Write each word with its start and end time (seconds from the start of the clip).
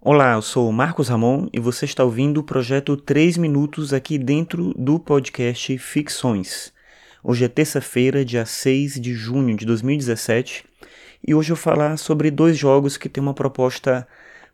Olá, 0.00 0.34
eu 0.34 0.42
sou 0.42 0.68
o 0.68 0.72
Marcos 0.72 1.08
Ramon 1.08 1.48
e 1.52 1.58
você 1.58 1.84
está 1.84 2.04
ouvindo 2.04 2.38
o 2.38 2.44
projeto 2.44 2.96
3 2.96 3.38
Minutos 3.38 3.92
aqui 3.92 4.18
dentro 4.18 4.74
do 4.76 4.98
podcast 4.98 5.78
Ficções. 5.78 6.72
Hoje 7.22 7.44
é 7.44 7.48
terça-feira, 7.48 8.24
dia 8.24 8.44
6 8.44 9.00
de 9.00 9.14
junho 9.14 9.56
de 9.56 9.64
2017, 9.64 10.64
e 11.26 11.34
hoje 11.34 11.52
eu 11.52 11.56
vou 11.56 11.62
falar 11.62 11.96
sobre 11.96 12.30
dois 12.30 12.58
jogos 12.58 12.96
que 12.96 13.08
têm 13.08 13.22
uma 13.22 13.32
proposta 13.32 14.06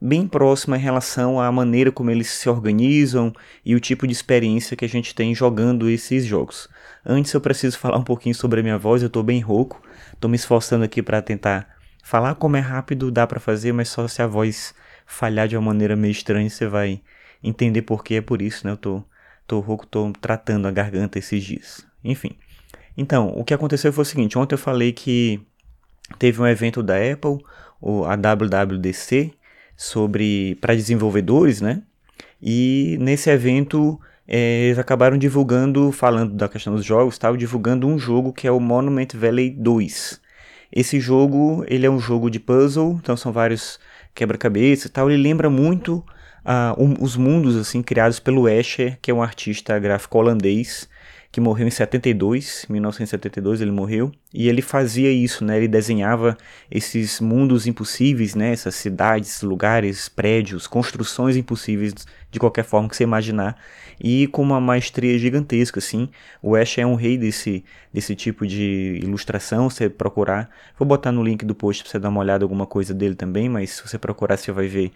bem 0.00 0.28
próxima 0.28 0.76
em 0.76 0.80
relação 0.80 1.40
à 1.40 1.50
maneira 1.50 1.90
como 1.90 2.10
eles 2.10 2.28
se 2.28 2.48
organizam 2.48 3.32
e 3.64 3.74
o 3.74 3.80
tipo 3.80 4.06
de 4.06 4.12
experiência 4.12 4.76
que 4.76 4.84
a 4.84 4.88
gente 4.88 5.14
tem 5.14 5.34
jogando 5.34 5.88
esses 5.88 6.24
jogos. 6.24 6.68
Antes 7.04 7.32
eu 7.32 7.40
preciso 7.40 7.78
falar 7.78 7.96
um 7.96 8.04
pouquinho 8.04 8.34
sobre 8.34 8.60
a 8.60 8.62
minha 8.62 8.78
voz, 8.78 9.02
eu 9.02 9.08
estou 9.08 9.22
bem 9.22 9.40
rouco, 9.40 9.82
estou 10.12 10.30
me 10.30 10.36
esforçando 10.36 10.84
aqui 10.84 11.02
para 11.02 11.22
tentar 11.22 11.77
falar 12.08 12.36
como 12.36 12.56
é 12.56 12.60
rápido, 12.60 13.10
dá 13.10 13.26
para 13.26 13.38
fazer, 13.38 13.70
mas 13.74 13.90
só 13.90 14.08
se 14.08 14.22
a 14.22 14.26
voz 14.26 14.74
falhar 15.04 15.46
de 15.46 15.58
uma 15.58 15.66
maneira 15.66 15.94
meio 15.94 16.10
estranha, 16.10 16.48
você 16.48 16.66
vai 16.66 17.02
entender 17.44 17.82
por 17.82 18.02
que 18.02 18.14
é 18.14 18.22
por 18.22 18.40
isso, 18.40 18.66
né? 18.66 18.72
Eu 18.72 18.78
tô, 18.78 19.04
tô 19.46 19.60
rouco, 19.60 19.86
tô 19.86 20.10
tratando 20.18 20.66
a 20.66 20.70
garganta 20.70 21.18
esses 21.18 21.44
dias. 21.44 21.86
Enfim. 22.02 22.30
Então, 22.96 23.28
o 23.36 23.44
que 23.44 23.52
aconteceu 23.52 23.92
foi 23.92 24.00
o 24.00 24.06
seguinte, 24.06 24.38
ontem 24.38 24.54
eu 24.54 24.58
falei 24.58 24.90
que 24.90 25.38
teve 26.18 26.40
um 26.40 26.46
evento 26.46 26.82
da 26.82 26.94
Apple, 26.94 27.44
a 28.06 28.16
WWDC, 28.16 29.34
sobre 29.76 30.54
para 30.62 30.74
desenvolvedores, 30.74 31.60
né? 31.60 31.82
E 32.40 32.96
nesse 33.02 33.28
evento 33.28 34.00
é, 34.26 34.62
eles 34.62 34.78
acabaram 34.78 35.18
divulgando, 35.18 35.92
falando 35.92 36.32
da 36.32 36.48
questão 36.48 36.74
dos 36.74 36.86
jogos, 36.86 37.16
estavam 37.16 37.36
divulgando 37.36 37.86
um 37.86 37.98
jogo 37.98 38.32
que 38.32 38.46
é 38.46 38.50
o 38.50 38.58
Monument 38.58 39.08
Valley 39.14 39.50
2. 39.50 40.26
Esse 40.70 41.00
jogo, 41.00 41.64
ele 41.66 41.86
é 41.86 41.90
um 41.90 41.98
jogo 41.98 42.30
de 42.30 42.38
puzzle, 42.38 42.98
então 43.02 43.16
são 43.16 43.32
vários 43.32 43.78
quebra-cabeça 44.14 44.86
e 44.86 44.90
tal. 44.90 45.10
Ele 45.10 45.22
lembra 45.22 45.48
muito 45.48 46.04
uh, 46.44 46.82
um, 46.82 46.94
os 47.00 47.16
mundos 47.16 47.56
assim 47.56 47.82
criados 47.82 48.20
pelo 48.20 48.48
Escher, 48.48 48.98
que 49.00 49.10
é 49.10 49.14
um 49.14 49.22
artista 49.22 49.78
gráfico 49.78 50.18
holandês 50.18 50.88
que 51.30 51.40
morreu 51.40 51.66
em 51.66 51.70
72, 51.70 52.64
1972 52.70 53.60
ele 53.60 53.70
morreu, 53.70 54.10
e 54.32 54.48
ele 54.48 54.62
fazia 54.62 55.10
isso, 55.10 55.44
né? 55.44 55.58
Ele 55.58 55.68
desenhava 55.68 56.36
esses 56.70 57.20
mundos 57.20 57.66
impossíveis, 57.66 58.34
né? 58.34 58.52
Essas 58.52 58.74
cidades, 58.76 59.42
lugares, 59.42 60.08
prédios, 60.08 60.66
construções 60.66 61.36
impossíveis 61.36 61.94
de 62.30 62.38
qualquer 62.38 62.64
forma 62.64 62.88
que 62.88 62.96
você 62.96 63.04
imaginar, 63.04 63.56
e 64.00 64.26
com 64.28 64.40
uma 64.40 64.60
maestria 64.60 65.18
gigantesca, 65.18 65.80
assim. 65.80 66.08
O 66.42 66.56
Ash 66.56 66.78
é 66.78 66.86
um 66.86 66.94
rei 66.94 67.18
desse, 67.18 67.62
desse 67.92 68.14
tipo 68.14 68.46
de 68.46 68.98
ilustração, 69.02 69.68
você 69.68 69.88
procurar, 69.90 70.48
vou 70.78 70.88
botar 70.88 71.12
no 71.12 71.22
link 71.22 71.44
do 71.44 71.54
post 71.54 71.82
para 71.82 71.92
você 71.92 71.98
dar 71.98 72.08
uma 72.08 72.20
olhada 72.20 72.44
alguma 72.44 72.66
coisa 72.66 72.94
dele 72.94 73.14
também, 73.14 73.50
mas 73.50 73.70
se 73.70 73.86
você 73.86 73.98
procurar 73.98 74.38
você 74.38 74.50
vai 74.50 74.66
ver 74.66 74.92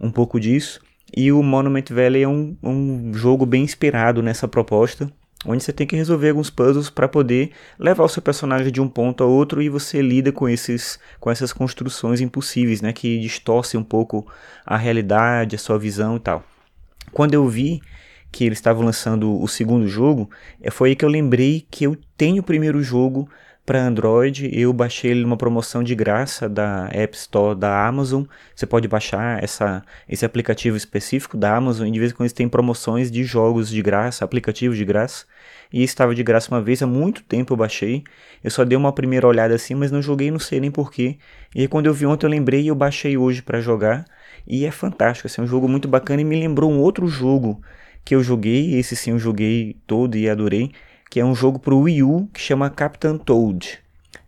um 0.00 0.10
pouco 0.10 0.40
disso. 0.40 0.80
E 1.16 1.30
o 1.30 1.42
Monument 1.42 1.84
Valley 1.90 2.22
é 2.22 2.28
um, 2.28 2.56
um 2.62 3.12
jogo 3.14 3.44
bem 3.44 3.62
inspirado 3.62 4.22
nessa 4.22 4.48
proposta, 4.48 5.12
onde 5.44 5.62
você 5.62 5.72
tem 5.72 5.86
que 5.86 5.96
resolver 5.96 6.30
alguns 6.30 6.50
puzzles 6.50 6.90
para 6.90 7.08
poder 7.08 7.52
levar 7.78 8.04
o 8.04 8.08
seu 8.08 8.22
personagem 8.22 8.72
de 8.72 8.80
um 8.80 8.88
ponto 8.88 9.22
a 9.22 9.26
outro 9.26 9.60
e 9.62 9.68
você 9.68 10.00
lida 10.00 10.32
com 10.32 10.48
esses 10.48 10.98
com 11.20 11.30
essas 11.30 11.52
construções 11.52 12.20
impossíveis, 12.20 12.80
né, 12.80 12.92
que 12.92 13.18
distorcem 13.20 13.78
um 13.78 13.84
pouco 13.84 14.26
a 14.64 14.76
realidade, 14.76 15.56
a 15.56 15.58
sua 15.58 15.78
visão 15.78 16.16
e 16.16 16.20
tal. 16.20 16.44
Quando 17.12 17.34
eu 17.34 17.46
vi 17.48 17.80
que 18.32 18.44
eles 18.44 18.58
estavam 18.58 18.84
lançando 18.84 19.40
o 19.40 19.46
segundo 19.46 19.86
jogo, 19.86 20.28
é, 20.60 20.70
foi 20.70 20.90
aí 20.90 20.96
que 20.96 21.04
eu 21.04 21.08
lembrei 21.08 21.64
que 21.70 21.84
eu 21.84 21.96
tenho 22.16 22.40
o 22.42 22.44
primeiro 22.44 22.82
jogo 22.82 23.28
para 23.64 23.82
Android. 23.82 24.50
Eu 24.52 24.72
baixei 24.72 25.10
ele 25.10 25.22
numa 25.22 25.36
promoção 25.36 25.82
de 25.82 25.94
graça 25.94 26.48
da 26.48 26.88
App 26.92 27.16
Store 27.16 27.58
da 27.58 27.86
Amazon. 27.86 28.24
Você 28.54 28.66
pode 28.66 28.86
baixar 28.86 29.42
essa, 29.42 29.82
esse 30.08 30.24
aplicativo 30.24 30.76
específico 30.76 31.36
da 31.36 31.56
Amazon 31.56 31.86
e 31.86 31.90
de 31.90 31.98
vez 31.98 32.12
em 32.12 32.14
quando 32.14 32.26
eles 32.26 32.32
têm 32.32 32.48
promoções 32.48 33.10
de 33.10 33.24
jogos 33.24 33.68
de 33.68 33.80
graça, 33.82 34.24
aplicativos 34.24 34.76
de 34.76 34.84
graça. 34.84 35.24
E 35.72 35.82
estava 35.82 36.14
de 36.14 36.22
graça 36.22 36.54
uma 36.54 36.60
vez, 36.60 36.82
há 36.82 36.86
muito 36.86 37.22
tempo 37.22 37.52
eu 37.52 37.56
baixei. 37.56 38.04
Eu 38.42 38.50
só 38.50 38.64
dei 38.64 38.76
uma 38.76 38.92
primeira 38.92 39.26
olhada 39.26 39.54
assim, 39.54 39.74
mas 39.74 39.90
não 39.90 40.02
joguei, 40.02 40.30
não 40.30 40.38
sei 40.38 40.60
nem 40.60 40.70
porquê. 40.70 41.18
E 41.54 41.62
aí 41.62 41.68
quando 41.68 41.86
eu 41.86 41.94
vi 41.94 42.06
ontem 42.06 42.26
eu 42.26 42.30
lembrei 42.30 42.62
e 42.62 42.68
eu 42.68 42.74
baixei 42.74 43.16
hoje 43.16 43.42
para 43.42 43.60
jogar. 43.60 44.04
E 44.46 44.66
é 44.66 44.70
fantástico, 44.70 45.26
assim, 45.26 45.40
é 45.40 45.44
um 45.44 45.46
jogo 45.46 45.66
muito 45.68 45.88
bacana 45.88 46.20
e 46.20 46.24
me 46.24 46.38
lembrou 46.38 46.70
um 46.70 46.78
outro 46.78 47.06
jogo 47.06 47.60
que 48.04 48.14
eu 48.14 48.22
joguei, 48.22 48.74
esse 48.78 48.94
sim 48.94 49.12
eu 49.12 49.18
joguei 49.18 49.76
todo 49.86 50.16
e 50.16 50.28
adorei, 50.28 50.70
que 51.14 51.20
é 51.20 51.24
um 51.24 51.32
jogo 51.32 51.60
para 51.60 51.72
o 51.72 51.82
Wii 51.82 52.02
U 52.02 52.28
que 52.34 52.40
chama 52.40 52.68
Captain 52.68 53.16
Toad. 53.16 53.78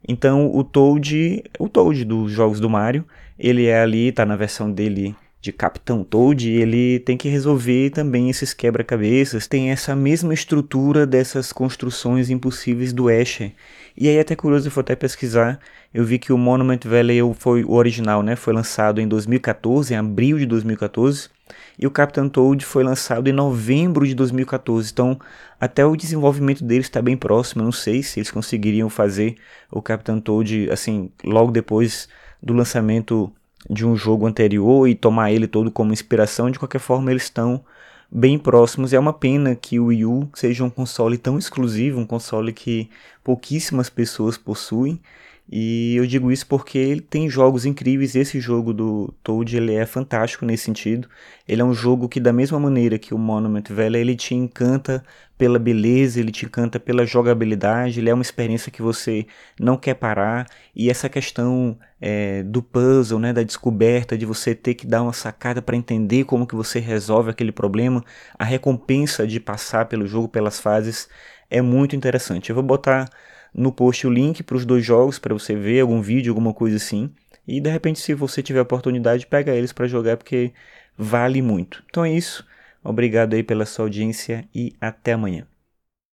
Então 0.07 0.55
o 0.55 0.63
Toad, 0.63 1.43
o 1.59 1.69
Toad 1.69 2.05
dos 2.05 2.31
jogos 2.31 2.61
do 2.61 2.71
Mario, 2.71 3.05
ele 3.37 3.67
é 3.67 3.81
ali, 3.81 4.13
tá 4.13 4.25
na 4.25 4.37
versão 4.37 4.71
dele 4.71 5.13
de 5.41 5.51
Capitão 5.51 6.05
Toad, 6.05 6.49
ele 6.49 7.01
tem 7.01 7.17
que 7.17 7.29
resolver 7.29 7.91
também 7.91 8.31
esses 8.31 8.55
quebra-cabeças, 8.55 9.49
tem 9.49 9.73
essa 9.73 9.97
mesma 9.97 10.33
estrutura 10.33 11.05
dessas 11.05 11.53
construções 11.53 12.31
impossíveis 12.31 12.93
do 12.93 13.11
Escher. 13.11 13.51
E 13.97 14.09
aí 14.09 14.21
até 14.21 14.37
curioso, 14.37 14.69
eu 14.69 14.71
vou 14.71 14.83
até 14.83 14.95
pesquisar, 14.95 15.59
eu 15.93 16.05
vi 16.05 16.21
que 16.21 16.33
o 16.33 16.39
Monument 16.39 16.79
Valley 16.85 17.19
foi 17.35 17.65
o 17.65 17.73
original, 17.73 18.23
né? 18.23 18.37
Foi 18.37 18.55
lançado 18.55 19.01
em 19.01 19.09
2014, 19.09 19.93
em 19.93 19.97
abril 19.97 20.39
de 20.39 20.47
2014, 20.47 21.31
e 21.79 21.87
o 21.87 21.91
Captain 21.91 22.29
Toad 22.29 22.65
foi 22.65 22.83
lançado 22.83 23.29
em 23.29 23.33
novembro 23.33 24.07
de 24.07 24.15
2014. 24.15 24.91
Então, 24.93 25.19
até 25.61 25.84
o 25.84 25.97
desenvolvimento 25.97 26.65
dele 26.65 26.81
está 26.81 27.01
bem 27.03 27.17
próximo. 27.17 27.62
Eu 27.62 27.67
não 27.67 27.73
sei 27.73 28.03
se 28.03 28.19
eles 28.19 28.31
conseguiriam 28.31 28.89
fazer 28.89 29.37
o 29.71 29.83
Captain 29.83 30.21
Toad 30.21 30.71
assim 30.71 31.11
logo 31.25 31.51
depois 31.51 32.09
do 32.43 32.55
lançamento 32.55 33.33
de 33.69 33.84
um 33.84 33.97
jogo 33.97 34.27
anterior 34.27 34.89
e 34.89 34.95
tomar 34.95 35.33
ele 35.33 35.47
todo 35.47 35.71
como 35.71 35.93
inspiração. 35.93 36.51
De 36.51 36.59
qualquer 36.59 36.81
forma, 36.81 37.11
eles 37.11 37.25
estão 37.25 37.65
bem 38.11 38.39
próximos. 38.39 38.93
É 38.93 38.99
uma 38.99 39.13
pena 39.13 39.55
que 39.55 39.78
o 39.78 39.87
Wii 39.87 40.05
U 40.07 40.31
seja 40.34 40.65
um 40.65 40.71
console 40.71 41.19
tão 41.19 41.39
exclusivo, 41.39 42.01
um 42.01 42.07
console 42.07 42.53
que 42.53 42.89
pouquíssimas 43.23 43.91
pessoas 43.91 44.37
possuem 44.37 45.01
e 45.49 45.95
eu 45.97 46.07
digo 46.07 46.33
isso 46.33 46.45
porque 46.47 46.77
ele 46.77 47.01
tem 47.01 47.31
jogos 47.31 47.65
incríveis. 47.65 48.17
Esse 48.17 48.41
jogo 48.41 48.73
do 48.73 49.15
Toad 49.23 49.57
ele 49.57 49.75
é 49.75 49.87
fantástico 49.87 50.45
nesse 50.45 50.65
sentido. 50.65 51.09
Ele 51.47 51.62
é 51.62 51.65
um 51.65 51.73
jogo 51.73 52.09
que, 52.09 52.19
da 52.19 52.33
mesma 52.33 52.59
maneira 52.59 52.99
que 52.99 53.15
o 53.15 53.19
Monument 53.19 53.62
Valley, 53.71 54.01
ele 54.01 54.17
te 54.17 54.34
encanta 54.34 55.05
pela 55.39 55.59
beleza, 55.59 56.19
ele 56.19 56.33
te 56.33 56.47
encanta 56.47 56.81
pela 56.81 57.07
jogabilidade. 57.07 58.01
Ele 58.01 58.11
é 58.11 58.15
uma 58.15 58.23
experiência 58.23 58.73
que 58.73 58.83
você 58.83 59.25
não 59.61 59.77
quer 59.77 59.95
parar. 59.95 60.49
E 60.75 60.91
essa 60.91 61.09
questão 61.09 61.78
é, 62.01 62.43
do 62.43 62.61
puzzle, 62.61 63.21
né, 63.21 63.33
da 63.33 63.45
descoberta, 63.45 64.19
de 64.19 64.27
você 64.27 64.53
ter 64.53 64.75
que 64.75 64.87
dar 64.87 65.03
uma 65.03 65.13
sacada 65.13 65.63
para 65.63 65.77
entender 65.77 66.25
como 66.25 66.47
que 66.47 66.57
você 66.57 66.81
resolve 66.81 67.31
aquele 67.31 67.53
problema, 67.53 68.05
a 68.37 68.45
recompensa 68.45 69.25
de 69.25 69.39
passar 69.39 69.87
pelo 69.87 70.09
jogo, 70.09 70.28
pelas 70.28 70.59
fases, 70.59 71.09
é 71.49 71.63
muito 71.63 71.95
interessante. 71.95 72.51
Eu 72.51 72.57
vou 72.57 72.65
botar 72.65 73.09
no 73.56 73.72
post 73.72 74.06
o 74.06 74.11
link 74.11 74.43
para 74.43 74.56
os 74.56 74.67
dois 74.67 74.84
jogos 74.84 75.19
para 75.19 75.33
você 75.33 75.56
ver 75.56 75.81
algum 75.81 76.03
vídeo, 76.03 76.31
alguma 76.31 76.53
coisa 76.53 76.77
assim. 76.77 77.11
E 77.49 77.61
de 77.61 77.71
repente, 77.71 77.99
se 77.99 78.12
você 78.12 78.43
tiver 78.43 78.61
oportunidade, 78.61 79.27
pega 79.27 79.55
eles 79.55 79.72
para 79.72 79.87
jogar 79.87 80.17
porque 80.17 80.53
vale 80.97 81.41
muito. 81.41 81.83
Então 81.89 82.05
é 82.05 82.12
isso. 82.12 82.47
Obrigado 82.84 83.34
aí 83.34 83.43
pela 83.43 83.65
sua 83.65 83.87
audiência 83.87 84.47
e 84.55 84.75
até 84.81 85.15
amanhã. 85.15 85.47